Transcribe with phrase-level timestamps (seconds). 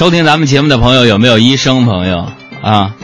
[0.00, 2.26] 收听咱们节目的朋友有没有医生朋友
[2.62, 2.96] 啊？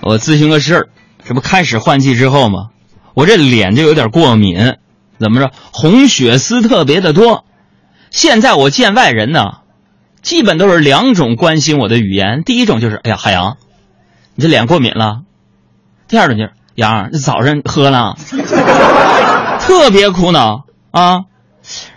[0.00, 0.88] 我咨询个事儿，
[1.22, 2.70] 这不开始换季之后吗？
[3.12, 4.76] 我这脸就有点过敏，
[5.18, 5.50] 怎么着？
[5.70, 7.44] 红血丝特别的多。
[8.10, 9.42] 现在我见外人呢，
[10.22, 12.42] 基本都是两种关心我的语言。
[12.42, 13.58] 第一种就是：哎呀，海洋，
[14.34, 15.24] 你这脸过敏了。
[16.08, 18.16] 第二种就是：杨，这早上喝了，
[19.60, 21.24] 特别苦恼啊。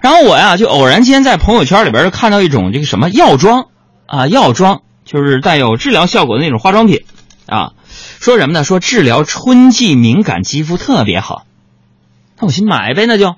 [0.02, 3.68] 然后我呀，就偶然间在朋友圈里边看到一种这个什么药妆
[4.08, 7.02] 啊，药妆就是带有治疗效果的那种化妆品
[7.46, 7.74] 啊。
[8.20, 8.64] 说什么呢？
[8.64, 11.44] 说治疗春季敏感肌肤特别好。
[12.40, 13.36] 那我寻买呗，那就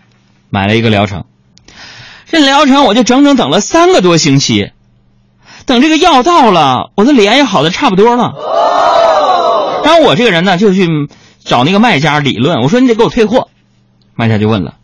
[0.49, 1.25] 买了一个疗程。
[2.25, 4.71] 这疗程我就整整等了三个多星期，
[5.65, 8.33] 等这个药到了，我的脸也好的差不多了。
[9.83, 10.87] 然后我这个人呢，就去
[11.43, 13.49] 找那个卖家理论，我说你得给我退货。
[14.15, 14.75] 卖家就问了，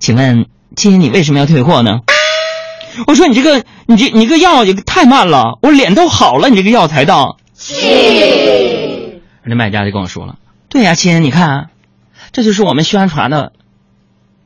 [0.00, 2.00] 请问今天你为什么要退货呢？
[3.06, 7.36] 我说你这个你这你这个药也太慢了，我脸都好了，你这个药才到。
[9.44, 10.36] 那卖家就跟我说了
[10.68, 11.70] ：“对呀，亲，你看，
[12.32, 13.52] 这就是我们宣传的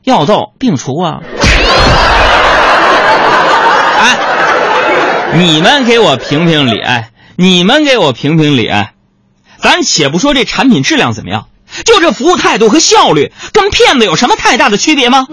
[0.03, 1.21] 药到病除啊！”
[3.99, 4.17] 哎，
[5.35, 8.93] 你们给我评评理，哎，你们给我评评理，哎，
[9.57, 11.47] 咱且不说这产品质量怎么样，
[11.83, 15.27] 就这服务态度和效率，跟骗子有什么太大的区别吗？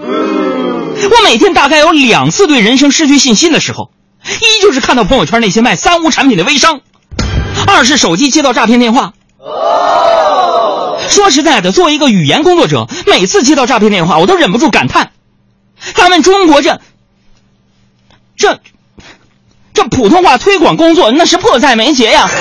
[1.09, 3.91] 我每天大概有两次对人生失去信心的时候，
[4.23, 6.81] 一就是看到朋友圈那些卖三无产品的微商，
[7.67, 9.13] 二是手机接到诈骗电话。
[11.09, 15.11] 说实在的，作为一个语言工作者，每次接到诈骗电话，我都忍不住感叹：
[15.93, 16.79] 咱们中国这、
[18.37, 18.59] 这、
[19.73, 22.29] 这普通话推广工作那是迫在眉睫呀！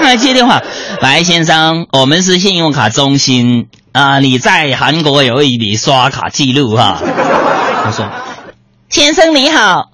[0.00, 0.62] 来接电话，
[1.02, 7.00] 喂，先生，我们是信用卡中心啊，你在韩国有一笔刷卡记录哈。
[7.82, 8.08] 他说
[8.88, 9.90] ：“先生你好，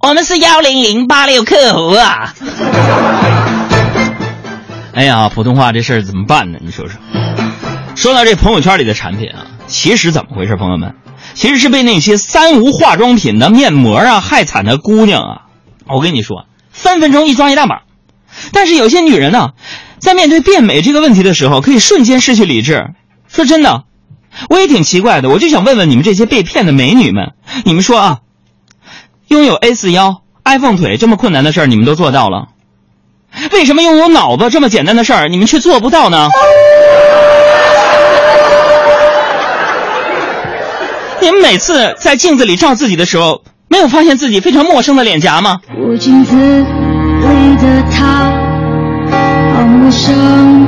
[0.00, 2.34] 我们是幺零零八六客服啊。
[4.92, 6.58] ”哎呀，普通话这事儿怎么办呢？
[6.62, 7.00] 你说说。
[7.94, 10.94] 说到这朋友圈里的产品啊，其实怎么回事，朋友们？
[11.34, 15.42] 其实是被那些三无化妆品的面膜啊害惨的姑娘啊！
[15.86, 17.82] 我跟你说，分分钟一抓一大把。
[18.52, 19.50] 但是有些女人呢，
[19.98, 22.88] 在面对变美这个问题的时候，可以瞬间失去理智。
[23.32, 23.84] 说真的，
[24.50, 25.30] 我也挺奇怪的。
[25.30, 27.32] 我就想问问你们这些被骗的美女们，
[27.64, 28.18] 你们说啊，
[29.28, 32.48] 拥有 A 四腰、iPhone 腿这么困难的事儿，你们都做到了？
[33.52, 36.28] 为什么拥有脑子这么简单的事儿，你们却做不到呢？
[41.22, 45.60] 你们每次在镜子里照自己的时候，没有发现自己非常陌生的脸颊吗？
[45.78, 48.30] 我镜子里的他，
[49.54, 50.66] 好陌生